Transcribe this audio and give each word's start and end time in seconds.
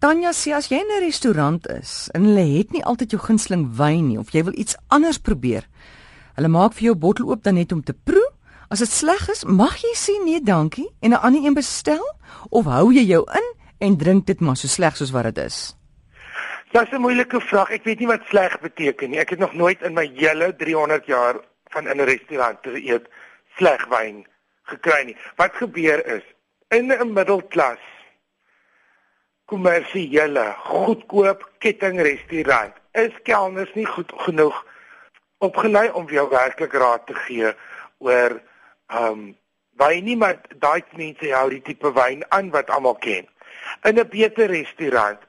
Tanya 0.00 0.30
sê 0.32 0.54
as 0.56 0.70
jy 0.72 0.78
in 0.80 0.88
'n 0.88 1.02
restaurant 1.04 1.66
is 1.68 2.08
en 2.16 2.24
hulle 2.24 2.44
het 2.56 2.70
nie 2.72 2.80
altyd 2.88 3.10
jou 3.12 3.20
gunsteling 3.20 3.66
wyn 3.76 4.06
nie 4.08 4.16
of 4.18 4.30
jy 4.32 4.42
wil 4.44 4.56
iets 4.56 4.76
anders 4.88 5.18
probeer. 5.18 5.68
Hulle 6.36 6.48
maak 6.48 6.72
vir 6.72 6.84
jou 6.84 6.94
bottel 6.94 7.28
oop 7.28 7.42
dan 7.42 7.54
net 7.60 7.72
om 7.72 7.82
te 7.84 7.92
proe. 7.92 8.24
As 8.70 8.78
dit 8.78 8.88
sleg 8.88 9.28
is, 9.28 9.44
mag 9.44 9.76
jy 9.76 9.92
sê 9.92 10.16
nee, 10.24 10.40
dankie 10.40 10.88
en 11.02 11.10
'n 11.10 11.20
ander 11.20 11.44
een 11.44 11.54
bestel 11.54 12.00
of 12.48 12.64
hou 12.64 12.92
jy 12.92 13.04
jou 13.12 13.28
in 13.28 13.46
en 13.78 13.98
drink 13.98 14.26
dit 14.26 14.40
maar 14.40 14.56
so 14.56 14.68
sleg 14.68 14.96
soos 14.96 15.12
wat 15.12 15.34
dit 15.34 15.38
is? 15.44 15.76
Dis 16.72 16.90
'n 16.92 17.00
moeilike 17.00 17.40
vraag. 17.40 17.70
Ek 17.70 17.84
weet 17.84 17.98
nie 17.98 18.08
wat 18.08 18.24
sleg 18.30 18.60
beteken 18.60 19.10
nie. 19.10 19.20
Ek 19.20 19.30
het 19.30 19.38
nog 19.38 19.52
nooit 19.52 19.82
in 19.82 19.92
my 19.92 20.10
hele 20.16 20.56
300 20.56 21.06
jaar 21.06 21.36
van 21.72 21.86
in 21.86 22.00
'n 22.00 22.04
restaurant 22.04 22.62
te 22.62 22.72
eet 22.72 23.06
sleg 23.58 23.86
wyn 23.88 24.24
gekry 24.62 25.04
nie. 25.04 25.16
Wat 25.36 25.52
gebeur 25.52 26.06
is 26.06 26.24
in 26.70 26.88
'n 26.88 27.12
middelklas 27.12 27.99
kommersiële 29.50 30.44
goedkoop 30.64 31.42
kettingrestaurant 31.58 32.76
is 32.92 33.14
kelners 33.26 33.72
nie 33.74 33.86
goed 33.86 34.12
genoeg 34.24 34.56
opgelei 35.42 35.88
om 35.96 36.08
jou 36.10 36.26
werklik 36.30 36.74
raad 36.78 37.06
te 37.06 37.16
gee 37.26 37.52
oor 37.98 38.38
ehm 38.38 39.12
um, 39.12 39.28
wyn 39.80 40.04
nie 40.04 40.16
maar 40.20 40.36
daai 40.60 40.82
mense 40.98 41.30
hou 41.32 41.46
die 41.48 41.62
tipe 41.64 41.88
wyn 41.96 42.20
aan 42.36 42.50
wat 42.52 42.70
almal 42.70 42.98
ken. 43.00 43.24
In 43.88 43.98
'n 43.98 44.08
beter 44.12 44.50
restaurant 44.52 45.20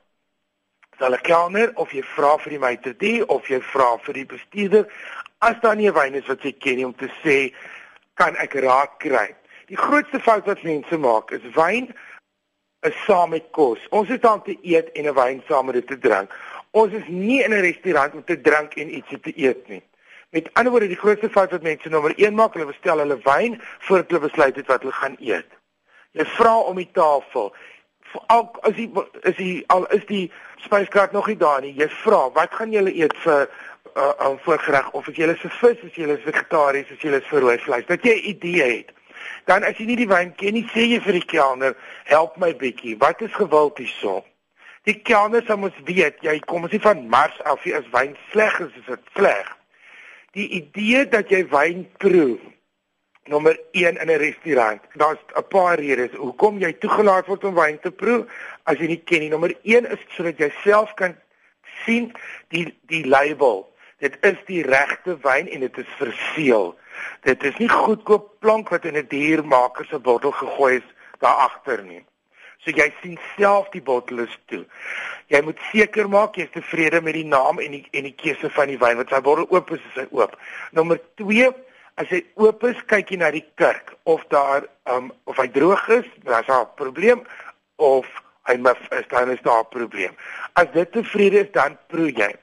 sal 1.00 1.14
'n 1.16 1.24
kelner 1.30 1.72
of 1.76 1.94
jy 1.94 2.04
vra 2.16 2.38
vir 2.38 2.52
die 2.56 2.64
maitre 2.66 3.14
of 3.28 3.48
jy 3.48 3.62
vra 3.74 3.98
vir 4.06 4.14
die 4.14 4.26
bestuurder 4.26 4.86
as 5.40 5.56
daar 5.62 5.76
nie 5.76 5.88
'n 5.88 5.94
wyn 5.94 6.16
is 6.16 6.28
wat 6.28 6.44
jy 6.44 6.52
ken 6.52 6.76
nie 6.76 6.86
om 6.86 6.96
te 6.96 7.10
sê 7.24 7.54
kan 8.14 8.36
ek 8.36 8.54
raad 8.54 8.92
kry. 8.98 9.36
Die 9.68 9.78
grootste 9.78 10.20
fout 10.20 10.46
wat 10.46 10.64
mense 10.64 10.98
maak 10.98 11.32
is 11.32 11.48
wyn 11.56 11.94
is 12.82 13.04
saam 13.06 13.30
met 13.30 13.44
kos. 13.52 13.80
Ons 13.90 14.10
is 14.10 14.20
daar 14.20 14.40
om 14.40 14.44
te 14.44 14.58
eet 14.62 14.92
en 14.92 15.06
'n 15.06 15.14
wyn 15.14 15.44
saam 15.48 15.66
met 15.66 15.74
dit 15.74 15.88
te 15.88 15.98
drink. 15.98 16.34
Ons 16.72 16.94
is 16.94 17.08
nie 17.08 17.44
in 17.44 17.54
'n 17.54 17.62
restaurant 17.62 18.14
om 18.14 18.24
te 18.24 18.42
drink 18.42 18.74
en 18.74 18.96
iets 18.96 19.14
te 19.22 19.34
eet 19.36 19.68
nie. 19.68 19.84
Met 20.30 20.50
ander 20.54 20.72
woorde, 20.72 20.88
die 20.88 20.96
grootste 20.96 21.30
fout 21.30 21.52
wat 21.52 21.62
mense 21.62 21.90
nommer 21.90 22.14
1 22.16 22.36
maak, 22.36 22.54
hulle 22.54 22.66
bestel 22.66 22.98
hulle 22.98 23.18
wyn 23.24 23.62
voordat 23.80 24.08
hulle 24.08 24.28
besluit 24.28 24.56
het 24.56 24.68
wat 24.68 24.80
hulle 24.82 24.94
gaan 24.94 25.16
eet. 25.20 25.48
Jy 26.12 26.26
vra 26.26 26.56
om 26.58 26.76
die 26.76 26.90
tafel. 26.92 27.54
Al 28.28 28.50
as 28.62 28.76
jy 28.76 28.88
is 29.22 29.36
die 29.36 29.64
al 29.68 29.86
is 29.96 30.06
die 30.06 30.32
spyskaart 30.58 31.12
nog 31.12 31.28
nie 31.28 31.38
daar 31.38 31.62
nie. 31.62 31.74
Jy 31.74 31.90
vra, 31.90 32.32
"Wat 32.32 32.54
gaan 32.54 32.72
julle 32.72 32.96
eet 32.96 33.18
vir 33.18 33.50
'n 33.96 34.00
uh, 34.00 34.28
um, 34.28 34.40
voorgereg 34.40 34.92
of 34.92 35.08
as 35.08 35.18
is 35.18 35.42
vir 35.42 35.52
vis, 35.60 35.84
as 35.84 35.96
jy 35.96 36.08
is 36.08 36.24
vegetaries, 36.24 36.92
as 36.92 37.02
jy 37.02 37.10
is 37.10 37.28
vir 37.28 37.40
rooi 37.40 37.58
vleis?" 37.58 37.86
Dat 37.86 38.04
jy 38.04 38.16
'n 38.16 38.30
idee 38.30 38.78
het 38.78 38.92
dan 39.46 39.64
as 39.64 39.78
jy 39.78 39.86
nie 39.86 39.96
die 39.96 40.08
wyn 40.08 40.36
ken 40.36 40.54
nie, 40.54 40.66
sê 40.74 40.88
jy 40.88 41.00
vir 41.02 41.14
die 41.14 41.26
kelner, 41.26 41.76
"Help 42.06 42.38
my 42.38 42.54
bietjie. 42.54 42.98
Wat 43.00 43.22
is 43.22 43.32
gewild 43.34 43.78
hierso?" 43.78 44.24
Die 44.84 44.98
kelner 45.02 45.44
sal 45.46 45.58
mos 45.58 45.74
weet, 45.86 46.22
jy 46.22 46.40
kom 46.40 46.66
as 46.66 46.72
jy 46.72 46.80
van 46.80 47.08
Mars 47.10 47.42
af, 47.46 47.66
as 47.68 47.90
wyn 47.94 48.18
sleg 48.32 48.60
is, 48.60 48.72
is 48.76 48.86
dit 48.88 49.00
sleg. 49.14 49.58
Die 50.34 50.48
idee 50.48 51.06
dat 51.06 51.30
jy 51.30 51.44
wyn 51.52 51.88
proe 51.98 52.40
nommer 53.30 53.60
1 53.72 53.98
in 54.02 54.10
'n 54.10 54.18
restaurant. 54.18 54.82
Daar's 54.94 55.20
'n 55.36 55.48
paar 55.48 55.80
redes 55.80 56.12
hoekom 56.18 56.60
jy 56.60 56.74
toegelaat 56.74 57.28
word 57.28 57.44
om 57.44 57.56
wyn 57.56 57.80
te 57.80 57.92
proe 57.92 58.26
as 58.64 58.78
jy 58.78 58.88
nie 58.88 59.04
ken 59.04 59.20
nie. 59.20 59.30
Nommer 59.30 59.54
1 59.64 59.86
is 59.86 60.00
sodat 60.16 60.38
jy 60.38 60.52
self 60.64 60.94
kan 60.94 61.16
sien 61.86 62.12
die 62.48 62.78
die 62.88 63.06
label. 63.06 63.74
Dit 64.00 64.18
is 64.22 64.38
die 64.46 64.64
regte 64.64 65.18
wyn 65.22 65.48
en 65.48 65.60
dit 65.60 65.78
is 65.78 65.92
verseël. 65.98 66.76
Dit 67.22 67.44
is 67.44 67.58
nie 67.58 67.70
goedkoop 67.70 68.40
plank 68.40 68.70
wat 68.70 68.86
in 68.86 68.98
'n 68.98 69.08
diermaker 69.08 69.86
se 69.86 70.00
bottel 70.00 70.32
gegooi 70.32 70.76
is 70.76 70.88
daar 71.20 71.38
agter 71.50 71.84
nie. 71.84 72.04
So 72.62 72.72
jy 72.72 72.92
sien 73.02 73.18
self 73.38 73.70
die 73.74 73.82
bottel 73.82 74.20
is 74.20 74.40
toe. 74.46 74.66
Jy 75.28 75.42
moet 75.42 75.60
seker 75.72 76.10
maak 76.10 76.36
jy 76.38 76.44
is 76.44 76.54
tevrede 76.54 77.02
met 77.02 77.14
die 77.14 77.26
naam 77.26 77.60
en 77.60 77.72
die 77.72 77.86
en 77.92 78.04
die 78.04 78.16
keuse 78.18 78.50
van 78.50 78.68
die 78.68 78.78
wyn 78.78 78.98
wat 78.98 79.10
sy 79.10 79.22
bottel 79.22 79.48
oop 79.50 79.72
is, 79.72 79.82
is 79.92 80.02
hy 80.04 80.08
oop. 80.12 80.36
Nommer 80.72 81.00
2, 81.16 81.48
as 82.02 82.08
hy 82.14 82.22
oop 82.36 82.64
is, 82.70 82.78
kyk 82.86 83.10
jy 83.10 83.18
na 83.18 83.32
die 83.34 83.46
kurk 83.56 83.96
of 84.04 84.22
daar 84.30 84.68
um 84.86 85.10
of 85.26 85.42
hy 85.42 85.48
droog 85.48 85.88
is, 85.90 86.06
daar's 86.28 86.50
'n 86.50 86.70
probleem 86.78 87.26
of 87.78 88.06
hy 88.50 88.58
mif 88.58 88.82
is, 88.92 89.08
dan 89.10 89.30
is 89.30 89.42
daar 89.42 89.64
'n 89.66 89.74
probleem. 89.74 90.14
As 90.54 90.68
dit 90.74 90.92
tevrede 90.92 91.42
is, 91.46 91.52
dan 91.52 91.78
proe 91.88 92.12
jy. 92.12 92.34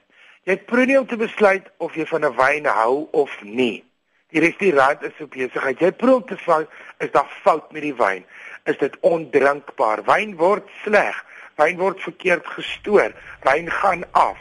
Jy 0.43 0.57
proe 0.57 0.85
nie 0.85 0.99
om 0.99 1.07
te 1.07 1.17
besluit 1.17 1.67
of 1.77 1.95
jy 1.95 2.05
van 2.05 2.25
'n 2.25 2.35
wyn 2.35 2.65
hou 2.65 3.07
of 3.11 3.31
nie. 3.43 3.83
Die 4.29 4.41
restaurant 4.43 5.01
is 5.03 5.15
so 5.17 5.25
besigheid. 5.27 5.79
Jy 5.81 5.91
proe 5.97 6.19
om 6.19 6.25
te 6.29 6.37
val, 6.43 6.67
is 7.01 7.09
daar 7.11 7.29
fout 7.41 7.71
met 7.73 7.81
die 7.81 7.95
wyn? 7.97 8.25
Is 8.69 8.77
dit 8.77 8.97
ondrinkbaar? 9.01 10.03
Wyn 10.05 10.35
word 10.37 10.69
sleg. 10.83 11.17
Wyn 11.57 11.79
word 11.81 12.01
verkeerd 12.05 12.45
gestoor. 12.53 13.15
Wyn 13.47 13.71
gaan 13.79 14.05
af. 14.11 14.37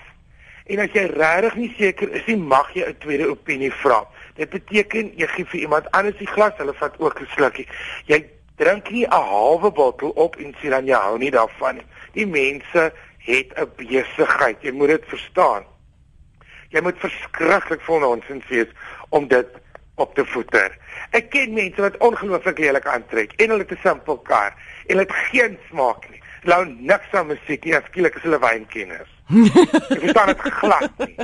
En 0.69 0.83
as 0.85 0.93
jy 0.93 1.07
regtig 1.09 1.55
nie 1.57 1.71
seker 1.79 2.11
is 2.13 2.27
nie, 2.29 2.37
mag 2.37 2.69
jy 2.77 2.85
'n 2.85 2.99
tweede 3.01 3.31
opinie 3.31 3.73
vra. 3.73 4.05
Dit 4.37 4.51
beteken 4.51 5.13
jy 5.17 5.27
gee 5.27 5.45
vir 5.45 5.61
iemand 5.61 5.91
anders 5.97 6.19
die 6.19 6.29
glas, 6.29 6.53
hulle 6.59 6.75
vat 6.75 7.01
ook 7.01 7.21
'n 7.21 7.29
slukkie. 7.35 7.69
Jy 8.07 8.29
drink 8.57 8.91
nie 8.91 9.07
'n 9.07 9.11
halwe 9.11 9.71
bottel 9.73 10.11
op 10.11 10.37
en 10.37 10.55
sê 10.61 10.69
dan 10.69 10.85
jy 10.85 10.95
hou 10.95 11.19
nie 11.19 11.31
daarvan 11.31 11.75
nie. 11.77 11.87
Die 12.13 12.27
mense 12.27 12.93
het 13.19 13.49
'n 13.57 13.73
besigheid. 13.77 14.63
Jy 14.63 14.73
moet 14.73 14.89
dit 14.89 15.05
verstaan. 15.07 15.65
Jy 16.69 16.81
moet 16.81 16.99
verskriklik 16.99 17.81
vol 17.81 17.99
nonsens 17.99 18.47
wees 18.49 18.69
om 19.09 19.29
dit 19.29 19.49
op 19.99 20.15
te 20.15 20.25
voeter. 20.27 20.77
Ek 21.11 21.31
ken 21.31 21.55
mense 21.57 21.81
wat 21.81 21.97
ongelooflik 22.05 22.59
lelik 22.59 22.87
aantrek 22.87 23.33
en 23.37 23.55
hulle 23.55 23.67
het 23.67 23.73
'n 23.77 23.83
simpel 23.83 24.19
kar 24.19 24.55
en 24.87 24.97
hulle 24.97 25.07
het 25.07 25.17
geen 25.31 25.59
smaak 25.69 26.09
nie. 26.11 26.23
Hulle 26.43 26.55
hou 26.55 26.67
niks 26.67 27.09
van 27.11 27.27
musiek 27.27 27.65
nie, 27.65 27.75
skielik 27.91 28.15
is 28.15 28.23
hulle 28.23 28.39
wynkenners. 28.39 29.13
Ek 29.91 30.01
verstaan 30.01 30.27
dit 30.27 30.41
glad 30.41 30.91
nie. 30.99 31.17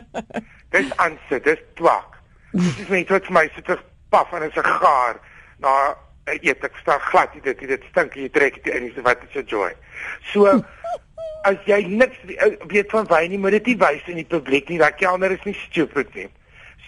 Dis 0.71 0.97
aansit, 0.97 1.45
dis 1.45 1.63
twak. 1.75 2.19
Dis 2.53 2.79
is 2.79 2.89
mense 2.89 3.13
wat 3.13 3.25
vir 3.25 3.33
my 3.33 3.49
sit 3.55 3.79
paf 4.11 4.33
en 4.33 4.43
'n 4.43 4.51
sigaar 4.51 5.17
na 5.59 5.97
eet 6.25 6.65
ek 6.65 6.77
staan 6.81 7.01
glad 7.01 7.35
nie 7.35 7.43
dit 7.43 7.59
dit 7.69 7.83
stink 7.91 8.15
jy 8.15 8.29
trek 8.29 8.63
dit 8.65 8.75
in 8.75 9.03
wat 9.03 9.23
is 9.27 9.33
your 9.33 9.47
joy. 9.47 9.73
So 10.33 10.65
as 11.51 11.59
jy 11.69 11.83
niks 11.87 12.17
weet 12.71 12.91
van 12.91 13.07
wyn 13.11 13.31
nie, 13.31 13.39
moet 13.39 13.59
dit 13.59 13.73
nie 13.73 13.77
wys 13.83 14.07
in 14.09 14.21
die 14.23 14.29
publiek 14.29 14.69
nie. 14.69 14.81
Daai 14.81 14.97
kelner 14.97 15.35
is 15.35 15.45
nie 15.45 15.57
stupid 15.67 16.15
nie. 16.15 16.29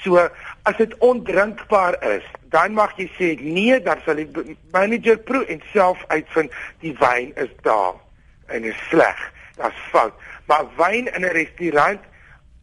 So 0.03 0.29
as 0.63 0.77
dit 0.77 0.97
ondrinkbaar 0.99 1.97
is, 2.17 2.25
dan 2.51 2.73
mag 2.73 2.93
jy 2.97 3.07
sê 3.19 3.29
nee, 3.41 3.79
dan 3.83 4.01
sal 4.05 4.21
die 4.21 4.57
manager 4.75 5.19
proe 5.19 5.45
en 5.53 5.63
self 5.73 6.03
uitvind 6.09 6.53
die 6.85 6.95
wyn 7.01 7.33
is 7.37 7.53
daar 7.63 7.95
en 8.53 8.65
is 8.65 8.83
sleg. 8.91 9.19
Dit's 9.57 9.89
fout. 9.91 10.15
Maar 10.47 10.69
wyn 10.77 11.09
in 11.15 11.25
'n 11.25 11.35
restaurant 11.37 12.01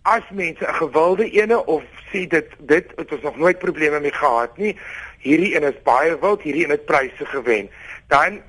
as 0.03 0.23
mense 0.31 0.66
'n 0.67 0.73
gewilde 0.73 1.29
ene 1.29 1.66
of 1.66 1.83
sê 2.11 2.27
dit 2.27 2.47
dit 2.59 2.91
het 2.95 3.11
ons 3.11 3.22
nog 3.22 3.38
nooit 3.38 3.59
probleme 3.59 3.99
mee 3.99 4.11
gehad 4.11 4.57
nie. 4.57 4.77
Hierdie 5.19 5.55
een 5.55 5.63
is 5.63 5.81
baie 5.83 6.19
wild, 6.19 6.41
hierdie 6.41 6.63
een 6.63 6.75
het 6.75 6.85
pryse 6.85 7.25
gewen. 7.25 7.69
Dan 8.07 8.41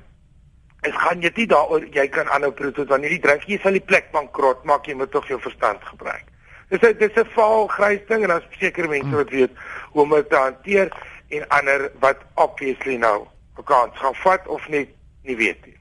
is 0.81 0.93
gaan 0.93 1.21
jy 1.21 1.31
dit 1.33 1.49
daaroor 1.49 1.85
jy 1.91 2.07
kan 2.07 2.29
aanhou 2.29 2.51
proe 2.51 2.71
tot 2.71 2.87
wanneer 2.87 3.11
jy 3.11 3.19
drink 3.19 3.43
jy 3.49 3.59
sal 3.63 3.71
die 3.71 3.87
plek 3.91 4.11
bankrot 4.11 4.63
maak 4.63 4.85
jy 4.85 4.93
moet 4.93 5.11
tog 5.11 5.27
jou 5.27 5.39
verstand 5.41 5.83
gebruik. 5.83 6.25
Dis 6.69 6.81
'n 6.81 6.97
dis 6.97 7.15
'n 7.15 7.27
val 7.35 7.67
grys 7.67 8.01
ding 8.07 8.23
en 8.23 8.29
daar's 8.29 8.47
sekere 8.59 8.87
mense 8.87 9.15
wat 9.15 9.29
weet 9.29 9.51
hoe 9.91 10.01
om 10.01 10.09
dit 10.09 10.29
te 10.29 10.35
hanteer 10.35 10.89
en 11.29 11.47
ander 11.47 11.91
wat 11.99 12.17
obviously 12.33 12.97
nou 12.97 13.27
bekant 13.55 13.95
gaan 13.95 14.15
vat 14.15 14.47
of 14.47 14.67
net 14.69 14.89
nie 15.23 15.35
weet 15.35 15.65
nie. 15.65 15.77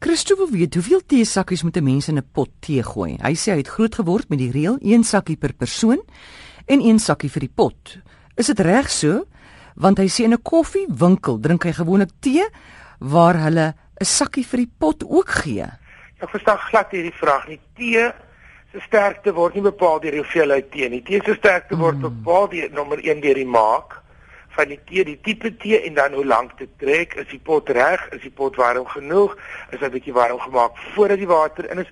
Christo 0.00 0.36
wil 0.36 0.48
weet 0.50 0.74
hoeveel 0.74 1.02
tee 1.06 1.24
sakkies 1.24 1.62
moet 1.62 1.76
'n 1.76 1.84
mens 1.84 2.08
in 2.08 2.16
'n 2.16 2.30
pot 2.32 2.50
tee 2.60 2.82
gooi. 2.82 3.18
Hy 3.20 3.34
sê 3.34 3.52
hy 3.52 3.58
het 3.58 3.68
groot 3.68 3.94
geword 3.94 4.28
met 4.28 4.38
die 4.38 4.50
reël 4.50 4.78
een 4.80 5.04
sakkie 5.04 5.36
per 5.36 5.52
persoon 5.52 6.02
en 6.66 6.80
een 6.80 6.98
sakkie 6.98 7.30
vir 7.30 7.40
die 7.40 7.54
pot. 7.54 7.98
Is 8.36 8.46
dit 8.46 8.60
reg 8.60 8.90
so? 8.90 9.24
Want 9.76 9.98
hy 9.98 10.08
sê 10.08 10.24
in 10.24 10.32
'n 10.32 10.42
koffiewinkel 10.42 11.40
drink 11.40 11.64
hy 11.64 11.72
gewoonlik 11.72 12.10
tee 12.20 12.48
waar 12.98 13.36
hulle 13.36 13.74
'n 14.00 14.04
sakkie 14.04 14.46
vir 14.46 14.56
die 14.56 14.72
pot 14.78 15.04
ook 15.04 15.28
gee. 15.28 15.66
Ek 16.20 16.30
verstaan 16.30 16.58
glad 16.58 16.90
hierdie 16.90 17.16
vraag 17.16 17.48
nie. 17.48 17.60
Tee 17.74 18.12
se 18.72 18.80
sterkte 18.86 19.32
word 19.34 19.54
nie 19.54 19.64
bepaal 19.66 19.98
deur 20.02 20.14
die 20.14 20.22
hoeveelheid 20.22 20.70
tee 20.70 20.88
nie. 20.88 21.02
Tee 21.02 21.20
se 21.24 21.34
sterkte 21.34 21.78
word 21.78 21.98
mm. 21.98 22.20
bepaal 22.20 22.48
deur 22.52 22.70
nommer 22.76 23.02
1 23.02 23.22
deur 23.24 23.40
die 23.40 23.48
maak 23.48 23.98
van 24.54 24.70
die 24.70 24.78
tee, 24.86 25.04
die 25.06 25.18
tipe 25.22 25.52
tee 25.62 25.80
en 25.86 25.94
dan 25.94 26.14
hoe 26.18 26.24
lank 26.26 26.56
dit 26.58 26.70
trek, 26.82 27.14
is 27.22 27.28
die 27.30 27.40
pot 27.42 27.68
reg, 27.70 28.02
is 28.14 28.22
die 28.22 28.34
pot 28.34 28.56
warm 28.58 28.86
genoeg, 28.86 29.36
is 29.70 29.80
'n 29.80 29.90
bietjie 29.94 30.14
warm 30.14 30.38
gemaak 30.38 30.78
voordat 30.94 31.18
die 31.18 31.30
water 31.30 31.70
in 31.70 31.78
is, 31.78 31.90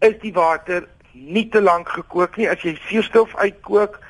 is 0.00 0.16
die 0.20 0.32
water 0.32 0.88
nie 1.12 1.48
te 1.48 1.60
lank 1.60 1.88
gekook 1.88 2.36
nie. 2.36 2.48
As 2.48 2.62
jy 2.62 2.76
suurstof 2.88 3.36
uitkook, 3.36 4.00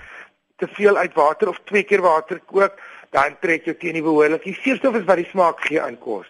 te 0.59 0.67
veel 0.67 0.97
uit 0.97 1.15
water 1.15 1.49
of 1.49 1.61
twee 1.65 1.83
keer 1.83 2.03
water 2.03 2.41
kook, 2.47 2.79
dan 3.11 3.37
trek 3.41 3.65
jou 3.65 3.77
tee 3.77 3.93
nie 3.93 4.03
behoorlik. 4.03 4.45
Die 4.45 4.59
suurstof 4.59 4.95
is 4.95 5.07
wat 5.07 5.17
die 5.17 5.31
smaak 5.31 5.61
gee 5.61 5.81
aan 5.83 5.99
kos. 5.99 6.27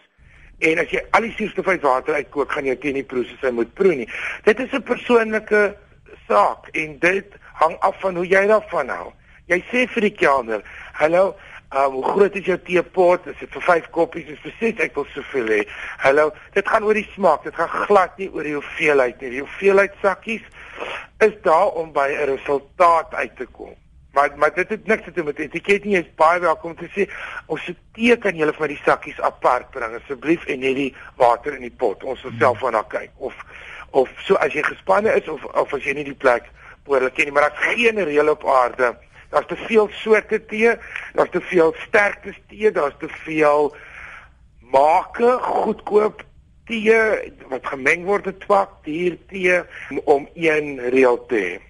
En 0.59 0.79
as 0.79 0.91
jy 0.91 1.03
al 1.11 1.23
die 1.23 1.35
suurstof 1.37 1.69
uit 1.69 1.83
water 1.83 2.15
uitkook, 2.15 2.53
gaan 2.53 2.65
jou 2.65 2.77
tee 2.77 2.93
nie 2.93 3.05
proe 3.07 3.25
soos 3.25 3.45
hy 3.47 3.51
moet 3.55 3.75
proe 3.75 3.95
nie. 3.95 4.09
Dit 4.45 4.61
is 4.61 4.73
'n 4.73 4.83
persoonlike 4.83 5.77
saak 6.29 6.69
en 6.73 6.99
dit 6.99 7.35
hang 7.53 7.77
af 7.81 8.01
van 8.01 8.17
hoe 8.17 8.27
jy 8.27 8.47
daarvan 8.47 8.89
hou. 8.89 9.13
Jy 9.47 9.63
sê 9.71 9.89
vir 9.89 10.01
die 10.01 10.17
kelner, 10.17 10.63
"Hallo, 10.93 11.37
Um 11.69 11.93
hoe 11.93 12.05
groot 12.05 12.35
is 12.35 12.47
jou 12.49 12.57
teepot? 12.65 13.27
Is 13.27 13.37
dit 13.39 13.51
vir 13.53 13.63
5 13.63 13.91
koppies 13.91 14.31
of 14.33 14.39
vir 14.41 14.55
6? 14.59 14.79
Ek 14.87 14.95
wil 14.97 15.05
soveel 15.13 15.51
hê. 15.53 15.59
Hallo, 16.01 16.31
dit 16.55 16.69
gaan 16.69 16.87
oor 16.87 16.97
die 16.97 17.09
smaak. 17.13 17.43
Dit 17.45 17.59
gaan 17.59 17.69
glad 17.69 18.17
nie 18.17 18.31
oor 18.33 18.47
die 18.47 18.55
hoeveelheid 18.55 19.21
nie. 19.21 19.31
Die 19.35 19.43
hoeveelheid 19.43 19.99
sakkies 20.01 20.47
is 21.21 21.37
daar 21.45 21.77
om 21.77 21.93
by 21.93 22.09
'n 22.09 22.31
resultaat 22.33 23.15
uit 23.15 23.37
te 23.37 23.47
kom. 23.53 23.77
Maar 24.19 24.31
maar 24.37 24.55
dit 24.55 24.69
het 24.69 24.87
niks 24.87 25.05
te 25.05 25.13
doen 25.13 25.25
met 25.25 25.39
etiket 25.39 25.85
nie. 25.85 25.95
Jy's 25.95 26.11
baie 26.19 26.41
welkom 26.43 26.75
te 26.77 26.89
sê 26.91 27.07
ons 27.47 27.63
se 27.63 27.77
tee 27.95 28.17
kan 28.19 28.35
julle 28.35 28.55
vir 28.57 28.73
die 28.75 28.81
sakkies 28.83 29.21
apart 29.23 29.71
bring 29.71 29.95
asseblief 29.95 30.47
en 30.51 30.59
net 30.65 30.75
die 30.75 30.89
water 31.21 31.55
in 31.55 31.63
die 31.63 31.77
pot. 31.83 32.03
Ons 32.03 32.25
sal 32.27 32.35
self 32.41 32.59
van 32.65 32.75
daar 32.75 32.89
kyk 32.91 33.13
of 33.31 33.37
of 33.91 34.11
so 34.27 34.35
as 34.43 34.57
jy 34.57 34.65
gespanne 34.67 35.15
is 35.21 35.29
of 35.31 35.45
of 35.55 35.75
as 35.77 35.87
jy 35.87 35.95
nie 35.95 36.09
die 36.11 36.19
plek 36.25 36.51
behoorlik 36.89 37.15
ken 37.15 37.31
nie, 37.31 37.35
maar 37.37 37.47
daar's 37.47 37.69
geen 37.71 38.03
reël 38.11 38.35
op 38.35 38.49
aarde 38.49 38.97
Daar's 39.29 39.47
te 39.47 39.57
veel 39.57 39.89
soorte 39.93 40.39
tee, 40.49 40.71
daar's 41.13 41.31
te 41.31 41.41
veel 41.41 41.75
sterkte 41.87 42.33
tee, 42.49 42.71
daar's 42.73 42.95
te 42.99 43.09
veel 43.09 43.75
make 44.73 45.39
goedkoop 45.43 46.25
tee 46.65 46.97
wat 47.53 47.67
gemeng 47.67 48.09
word 48.09 48.25
met 48.25 48.41
twak, 48.41 48.79
dier 48.89 49.19
tee 49.29 49.61
om 50.05 50.29
een 50.35 50.79
reël 50.81 51.21
te 51.29 51.43
hê. 51.45 51.68